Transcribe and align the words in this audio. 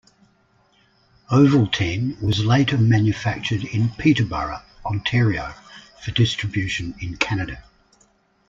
Ovaltine 1.29 2.19
was 2.23 2.43
later 2.43 2.75
manufactured 2.75 3.63
in 3.65 3.89
Peterborough, 3.89 4.63
Ontario 4.83 5.53
for 6.03 6.09
distribution 6.09 6.95
in 6.99 7.17
Canada. 7.17 7.63